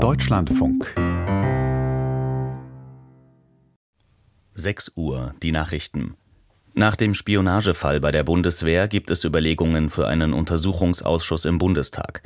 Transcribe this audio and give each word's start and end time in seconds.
Deutschlandfunk 0.00 0.94
6 4.54 4.92
Uhr, 4.96 5.34
die 5.42 5.52
Nachrichten. 5.52 6.14
Nach 6.72 6.96
dem 6.96 7.14
Spionagefall 7.14 8.00
bei 8.00 8.10
der 8.10 8.24
Bundeswehr 8.24 8.88
gibt 8.88 9.10
es 9.10 9.24
Überlegungen 9.24 9.90
für 9.90 10.08
einen 10.08 10.32
Untersuchungsausschuss 10.32 11.44
im 11.44 11.58
Bundestag. 11.58 12.22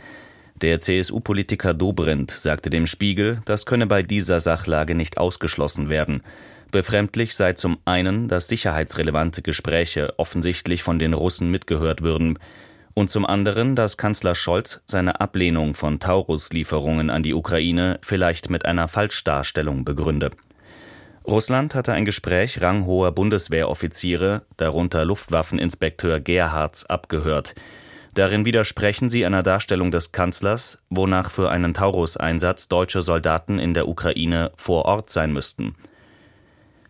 Der 0.63 0.79
CSU-Politiker 0.79 1.75
Dobrindt 1.75 2.31
sagte 2.31 2.71
dem 2.71 2.87
Spiegel, 2.87 3.43
das 3.45 3.67
könne 3.67 3.88
bei 3.88 4.04
dieser 4.04 4.38
Sachlage 4.38 4.95
nicht 4.95 5.19
ausgeschlossen 5.19 5.88
werden. 5.88 6.22
Befremdlich 6.71 7.35
sei 7.35 7.54
zum 7.54 7.79
einen, 7.85 8.29
dass 8.29 8.47
sicherheitsrelevante 8.47 9.43
Gespräche 9.43 10.17
offensichtlich 10.17 10.85
von 10.85 11.01
den 11.01 11.13
Russen 11.13 11.51
mitgehört 11.51 12.03
würden 12.03 12.38
und 12.95 13.11
zum 13.11 13.26
anderen, 13.26 13.76
dass 13.76 13.97
Kanzler 13.97 14.35
Scholz 14.35 14.81
seine 14.87 15.21
Ablehnung 15.21 15.74
von 15.74 15.99
Taurus-Lieferungen 15.99 17.11
an 17.11 17.23
die 17.23 17.34
Ukraine 17.34 17.98
vielleicht 18.02 18.51
mit 18.51 18.65
einer 18.65 18.88
Falschdarstellung 18.88 19.84
begründe. 19.84 20.30
Russland 21.27 21.75
hatte 21.75 21.93
ein 21.93 22.05
Gespräch 22.05 22.61
ranghoher 22.61 23.12
Bundeswehroffiziere, 23.12 24.43
darunter 24.57 25.05
Luftwaffeninspekteur 25.05 26.20
Gerhards, 26.20 26.87
abgehört. 26.87 27.55
Darin 28.12 28.45
widersprechen 28.45 29.09
sie 29.09 29.25
einer 29.25 29.42
Darstellung 29.42 29.91
des 29.91 30.12
Kanzlers, 30.12 30.83
wonach 30.91 31.31
für 31.31 31.51
einen 31.51 31.75
Taurus-Einsatz 31.75 32.69
deutsche 32.69 33.03
Soldaten 33.03 33.59
in 33.59 33.75
der 33.75 33.89
Ukraine 33.89 34.53
vor 34.56 34.84
Ort 34.84 35.11
sein 35.11 35.33
müssten. 35.33 35.75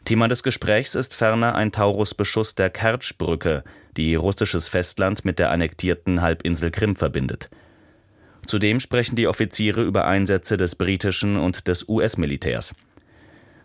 Thema 0.04 0.28
des 0.28 0.42
Gesprächs 0.42 0.94
ist 0.94 1.14
ferner 1.14 1.54
ein 1.54 1.72
Taurus-Beschuss 1.72 2.54
der 2.54 2.70
Kertsch-Brücke, 2.70 3.64
die 3.96 4.14
russisches 4.14 4.68
Festland 4.68 5.24
mit 5.24 5.38
der 5.38 5.50
annektierten 5.50 6.20
Halbinsel 6.20 6.70
Krim 6.70 6.94
verbindet. 6.94 7.48
Zudem 8.46 8.80
sprechen 8.80 9.16
die 9.16 9.26
Offiziere 9.26 9.82
über 9.82 10.06
Einsätze 10.06 10.56
des 10.56 10.74
britischen 10.74 11.36
und 11.38 11.68
des 11.68 11.88
US-Militärs. 11.88 12.74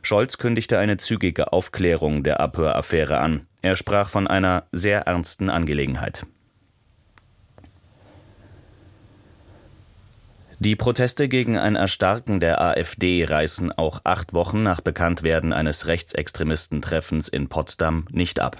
Scholz 0.01 0.37
kündigte 0.37 0.79
eine 0.79 0.97
zügige 0.97 1.51
Aufklärung 1.51 2.23
der 2.23 2.39
Abhöraffäre 2.39 3.17
an. 3.17 3.47
Er 3.61 3.75
sprach 3.75 4.09
von 4.09 4.27
einer 4.27 4.63
sehr 4.71 5.01
ernsten 5.01 5.49
Angelegenheit. 5.49 6.25
Die 10.61 10.75
Proteste 10.75 11.29
gegen 11.29 11.57
ein 11.57 11.77
Erstarken 11.77 12.41
der 12.41 12.59
AfD 12.59 13.23
reißen 13.23 13.71
auch 13.71 14.01
acht 14.03 14.33
Wochen 14.33 14.61
nach 14.61 14.81
Bekanntwerden 14.81 15.53
eines 15.53 15.87
Rechtsextremistentreffens 15.87 17.29
in 17.29 17.47
Potsdam 17.47 18.05
nicht 18.11 18.41
ab. 18.41 18.57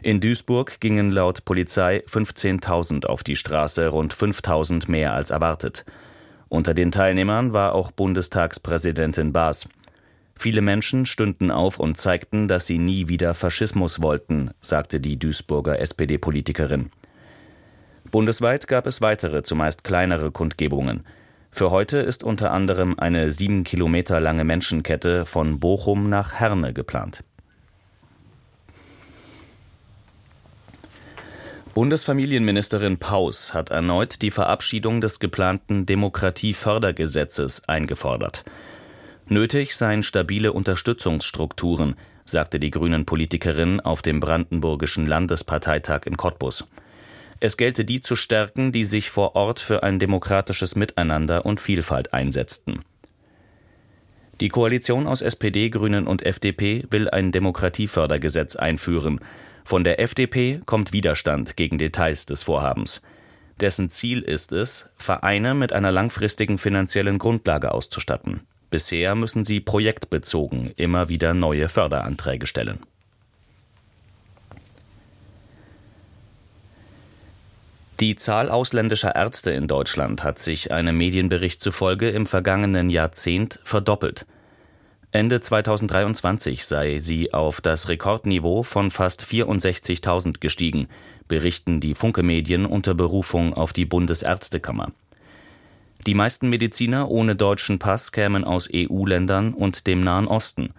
In 0.00 0.20
Duisburg 0.20 0.78
gingen 0.78 1.10
laut 1.10 1.44
Polizei 1.44 2.04
15.000 2.08 3.06
auf 3.06 3.24
die 3.24 3.34
Straße, 3.34 3.88
rund 3.88 4.14
5.000 4.14 4.88
mehr 4.88 5.12
als 5.12 5.30
erwartet. 5.30 5.84
Unter 6.48 6.72
den 6.72 6.92
Teilnehmern 6.92 7.52
war 7.52 7.74
auch 7.74 7.90
Bundestagspräsidentin 7.90 9.32
Baas. 9.32 9.68
Viele 10.36 10.60
Menschen 10.60 11.04
stünden 11.04 11.50
auf 11.50 11.80
und 11.80 11.96
zeigten, 11.96 12.46
dass 12.46 12.66
sie 12.66 12.78
nie 12.78 13.08
wieder 13.08 13.34
Faschismus 13.34 14.00
wollten, 14.00 14.52
sagte 14.60 15.00
die 15.00 15.18
Duisburger 15.18 15.80
SPD-Politikerin. 15.80 16.90
Bundesweit 18.12 18.68
gab 18.68 18.86
es 18.86 19.00
weitere, 19.00 19.42
zumeist 19.42 19.82
kleinere 19.82 20.30
Kundgebungen. 20.30 21.04
Für 21.56 21.70
heute 21.70 21.98
ist 21.98 22.24
unter 22.24 22.50
anderem 22.50 22.98
eine 22.98 23.30
sieben 23.30 23.62
Kilometer 23.62 24.18
lange 24.18 24.42
Menschenkette 24.42 25.24
von 25.24 25.60
Bochum 25.60 26.08
nach 26.10 26.32
Herne 26.32 26.72
geplant. 26.72 27.22
Bundesfamilienministerin 31.72 32.98
Paus 32.98 33.54
hat 33.54 33.70
erneut 33.70 34.20
die 34.22 34.32
Verabschiedung 34.32 35.00
des 35.00 35.20
geplanten 35.20 35.86
Demokratiefördergesetzes 35.86 37.68
eingefordert. 37.68 38.42
Nötig 39.28 39.76
seien 39.76 40.02
stabile 40.02 40.52
Unterstützungsstrukturen, 40.52 41.94
sagte 42.24 42.58
die 42.58 42.72
Grünen-Politikerin 42.72 43.78
auf 43.78 44.02
dem 44.02 44.18
brandenburgischen 44.18 45.06
Landesparteitag 45.06 46.00
in 46.06 46.16
Cottbus. 46.16 46.66
Es 47.44 47.58
gelte 47.58 47.84
die 47.84 48.00
zu 48.00 48.16
stärken, 48.16 48.72
die 48.72 48.84
sich 48.84 49.10
vor 49.10 49.36
Ort 49.36 49.60
für 49.60 49.82
ein 49.82 49.98
demokratisches 49.98 50.76
Miteinander 50.76 51.44
und 51.44 51.60
Vielfalt 51.60 52.14
einsetzten. 52.14 52.80
Die 54.40 54.48
Koalition 54.48 55.06
aus 55.06 55.20
SPD, 55.20 55.68
Grünen 55.68 56.06
und 56.06 56.24
FDP 56.24 56.86
will 56.88 57.10
ein 57.10 57.32
Demokratiefördergesetz 57.32 58.56
einführen. 58.56 59.20
Von 59.62 59.84
der 59.84 60.00
FDP 60.00 60.60
kommt 60.64 60.94
Widerstand 60.94 61.54
gegen 61.58 61.76
Details 61.76 62.24
des 62.24 62.44
Vorhabens. 62.44 63.02
Dessen 63.60 63.90
Ziel 63.90 64.22
ist 64.22 64.52
es, 64.52 64.88
Vereine 64.96 65.52
mit 65.52 65.74
einer 65.74 65.92
langfristigen 65.92 66.56
finanziellen 66.56 67.18
Grundlage 67.18 67.72
auszustatten. 67.72 68.40
Bisher 68.70 69.14
müssen 69.16 69.44
sie 69.44 69.60
projektbezogen 69.60 70.72
immer 70.76 71.10
wieder 71.10 71.34
neue 71.34 71.68
Förderanträge 71.68 72.46
stellen. 72.46 72.78
Die 78.04 78.16
Zahl 78.16 78.50
ausländischer 78.50 79.16
Ärzte 79.16 79.52
in 79.52 79.66
Deutschland 79.66 80.24
hat 80.24 80.38
sich 80.38 80.70
einem 80.70 80.94
Medienbericht 80.98 81.58
zufolge 81.62 82.10
im 82.10 82.26
vergangenen 82.26 82.90
Jahrzehnt 82.90 83.58
verdoppelt. 83.64 84.26
Ende 85.10 85.40
2023 85.40 86.66
sei 86.66 86.98
sie 86.98 87.32
auf 87.32 87.62
das 87.62 87.88
Rekordniveau 87.88 88.62
von 88.62 88.90
fast 88.90 89.24
64.000 89.24 90.40
gestiegen, 90.40 90.88
berichten 91.28 91.80
die 91.80 91.94
Funke-Medien 91.94 92.66
unter 92.66 92.92
Berufung 92.92 93.54
auf 93.54 93.72
die 93.72 93.86
Bundesärztekammer. 93.86 94.92
Die 96.06 96.12
meisten 96.12 96.50
Mediziner 96.50 97.10
ohne 97.10 97.36
deutschen 97.36 97.78
Pass 97.78 98.12
kämen 98.12 98.44
aus 98.44 98.68
EU-Ländern 98.70 99.54
und 99.54 99.86
dem 99.86 100.02
Nahen 100.02 100.28
Osten. 100.28 100.74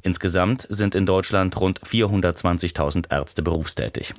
Insgesamt 0.00 0.66
sind 0.70 0.94
in 0.94 1.04
Deutschland 1.04 1.60
rund 1.60 1.82
420.000 1.82 3.12
Ärzte 3.12 3.42
berufstätig. 3.42 4.14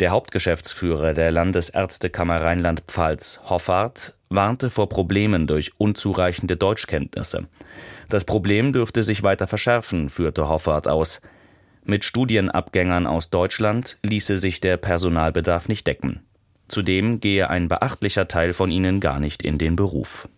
Der 0.00 0.12
Hauptgeschäftsführer 0.12 1.12
der 1.12 1.30
Landesärztekammer 1.30 2.40
Rheinland-Pfalz, 2.40 3.40
Hoffart, 3.44 4.14
warnte 4.30 4.70
vor 4.70 4.88
Problemen 4.88 5.46
durch 5.46 5.72
unzureichende 5.76 6.56
Deutschkenntnisse. 6.56 7.46
Das 8.08 8.24
Problem 8.24 8.72
dürfte 8.72 9.02
sich 9.02 9.22
weiter 9.22 9.46
verschärfen, 9.46 10.08
führte 10.08 10.48
Hoffart 10.48 10.88
aus. 10.88 11.20
Mit 11.84 12.04
Studienabgängern 12.04 13.06
aus 13.06 13.28
Deutschland 13.28 13.98
ließe 14.02 14.38
sich 14.38 14.60
der 14.60 14.78
Personalbedarf 14.78 15.68
nicht 15.68 15.86
decken. 15.86 16.22
Zudem 16.68 17.20
gehe 17.20 17.50
ein 17.50 17.68
beachtlicher 17.68 18.26
Teil 18.26 18.54
von 18.54 18.70
ihnen 18.70 19.00
gar 19.00 19.20
nicht 19.20 19.42
in 19.42 19.58
den 19.58 19.76
Beruf. 19.76 20.28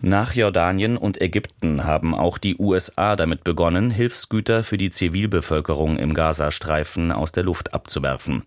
Nach 0.00 0.32
Jordanien 0.32 0.96
und 0.96 1.20
Ägypten 1.20 1.84
haben 1.84 2.14
auch 2.14 2.38
die 2.38 2.56
USA 2.56 3.16
damit 3.16 3.42
begonnen, 3.42 3.90
Hilfsgüter 3.90 4.62
für 4.62 4.78
die 4.78 4.90
Zivilbevölkerung 4.90 5.98
im 5.98 6.14
Gazastreifen 6.14 7.10
aus 7.10 7.32
der 7.32 7.42
Luft 7.42 7.74
abzuwerfen. 7.74 8.44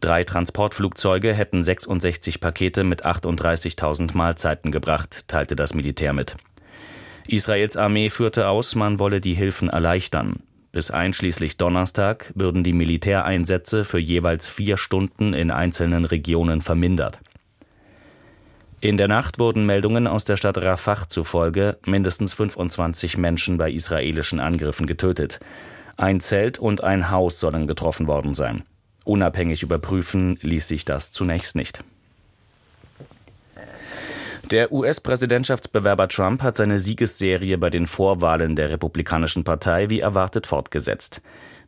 Drei 0.00 0.24
Transportflugzeuge 0.24 1.32
hätten 1.32 1.62
66 1.62 2.40
Pakete 2.40 2.84
mit 2.84 3.06
38.000 3.06 4.14
Mahlzeiten 4.14 4.72
gebracht, 4.72 5.26
teilte 5.26 5.56
das 5.56 5.72
Militär 5.72 6.12
mit. 6.12 6.36
Israels 7.26 7.78
Armee 7.78 8.10
führte 8.10 8.48
aus, 8.48 8.74
man 8.74 8.98
wolle 8.98 9.22
die 9.22 9.34
Hilfen 9.34 9.70
erleichtern. 9.70 10.42
Bis 10.72 10.90
einschließlich 10.90 11.56
Donnerstag 11.56 12.32
würden 12.34 12.62
die 12.62 12.72
Militäreinsätze 12.72 13.84
für 13.84 13.98
jeweils 13.98 14.48
vier 14.48 14.76
Stunden 14.76 15.32
in 15.32 15.50
einzelnen 15.50 16.04
Regionen 16.04 16.60
vermindert. 16.60 17.20
In 18.82 18.96
der 18.96 19.08
Nacht 19.08 19.38
wurden 19.38 19.66
Meldungen 19.66 20.06
aus 20.06 20.24
der 20.24 20.38
Stadt 20.38 20.56
Rafah 20.56 21.06
zufolge 21.06 21.76
mindestens 21.84 22.32
25 22.32 23.18
Menschen 23.18 23.58
bei 23.58 23.70
israelischen 23.70 24.40
Angriffen 24.40 24.86
getötet. 24.86 25.38
Ein 25.98 26.20
Zelt 26.20 26.58
und 26.58 26.82
ein 26.82 27.10
Haus 27.10 27.40
sollen 27.40 27.66
getroffen 27.66 28.06
worden 28.06 28.32
sein. 28.32 28.62
Unabhängig 29.04 29.62
überprüfen 29.62 30.38
ließ 30.40 30.66
sich 30.66 30.86
das 30.86 31.12
zunächst 31.12 31.56
nicht. 31.56 31.84
Der 34.50 34.72
US-Präsidentschaftsbewerber 34.72 36.08
Trump 36.08 36.42
hat 36.42 36.56
seine 36.56 36.78
Siegesserie 36.78 37.58
bei 37.58 37.68
den 37.68 37.86
Vorwahlen 37.86 38.56
der 38.56 38.70
Republikanischen 38.70 39.44
Partei 39.44 39.90
wie 39.90 40.00
erwartet 40.00 40.46
fortgesetzt. 40.46 41.20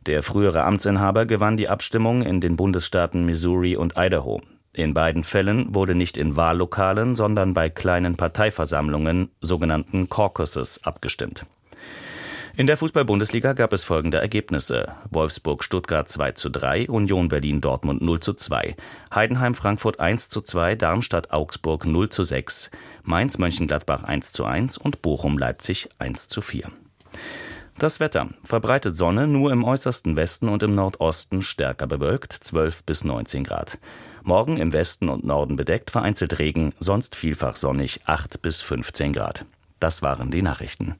Der 0.07 0.23
frühere 0.23 0.63
Amtsinhaber 0.63 1.27
gewann 1.27 1.57
die 1.57 1.69
Abstimmung 1.69 2.23
in 2.23 2.41
den 2.41 2.55
Bundesstaaten 2.55 3.23
Missouri 3.23 3.75
und 3.75 3.93
Idaho. 3.97 4.41
In 4.75 4.95
beiden 4.95 5.23
Fällen 5.23 5.75
wurde 5.75 5.93
nicht 5.93 6.17
in 6.17 6.35
Wahllokalen, 6.35 7.13
sondern 7.13 7.53
bei 7.53 7.69
kleinen 7.69 8.17
Parteiversammlungen, 8.17 9.29
sogenannten 9.39 10.09
Caucuses, 10.09 10.83
abgestimmt. 10.83 11.45
In 12.55 12.65
der 12.65 12.77
Fußball-Bundesliga 12.77 13.53
gab 13.53 13.71
es 13.73 13.83
folgende 13.83 14.17
Ergebnisse. 14.17 14.93
Wolfsburg-Stuttgart 15.11 16.09
2 16.09 16.31
zu 16.31 16.49
3, 16.49 16.87
Union 16.87 17.27
Berlin-Dortmund 17.27 18.01
0 18.01 18.19
zu 18.19 18.33
2, 18.33 18.75
Heidenheim-Frankfurt 19.13 19.99
1 19.99 20.29
zu 20.29 20.41
2, 20.41 20.75
Darmstadt-Augsburg 20.75 21.85
0 21.85 22.09
zu 22.09 22.23
6, 22.23 22.71
Mainz-Mönchengladbach 23.03 24.03
1 24.03 24.31
zu 24.31 24.45
1 24.45 24.79
und 24.79 25.03
Bochum-Leipzig 25.03 25.89
1 25.99 26.29
zu 26.29 26.41
4. 26.41 26.71
Das 27.77 27.99
Wetter. 27.99 28.29
Verbreitet 28.43 28.95
Sonne, 28.95 29.27
nur 29.27 29.51
im 29.51 29.63
äußersten 29.63 30.15
Westen 30.15 30.47
und 30.47 30.61
im 30.61 30.75
Nordosten 30.75 31.41
stärker 31.41 31.87
bewölkt, 31.87 32.33
12 32.33 32.83
bis 32.83 33.03
19 33.03 33.43
Grad. 33.43 33.79
Morgen 34.25 34.55
im 34.55 34.71
Westen 34.71 35.09
und 35.09 35.25
Norden 35.25 35.57
bedeckt, 35.57 35.91
vereinzelt 35.91 36.39
Regen, 36.39 36.73
sonst 36.79 37.15
vielfach 37.15 37.57
sonnig, 37.57 38.01
8 38.05 38.41
bis 38.41 38.61
15 38.61 39.11
Grad. 39.11 39.45
Das 39.79 40.01
waren 40.01 40.31
die 40.31 40.41
Nachrichten. 40.41 40.95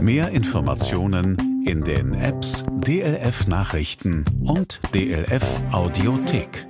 Mehr 0.00 0.30
Informationen 0.30 1.62
in 1.64 1.84
den 1.84 2.14
Apps 2.14 2.64
DLF 2.84 3.46
Nachrichten 3.46 4.24
und 4.44 4.80
DLF 4.92 5.44
Audiothek. 5.70 6.66